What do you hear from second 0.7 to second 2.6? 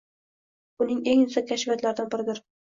Uning eng yuksak kashfiyotlaridan biridir.